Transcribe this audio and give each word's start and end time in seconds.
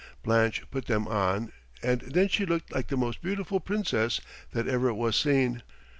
Blanche 0.23 0.63
put 0.71 0.87
them 0.87 1.07
on, 1.07 1.51
and 1.83 2.01
then 2.01 2.27
she 2.27 2.43
looked 2.43 2.71
like 2.73 2.87
the 2.87 2.97
most 2.97 3.21
beautiful 3.21 3.59
princess 3.59 4.19
that 4.51 4.67
ever 4.67 4.91
was 4.91 5.15
seen. 5.15 5.61